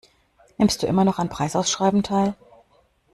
Nimmst 0.57 0.81
du 0.81 0.87
immer 0.87 1.03
noch 1.05 1.19
an 1.19 1.29
Preisausschreiben 1.29 2.01
teil? 2.01 2.33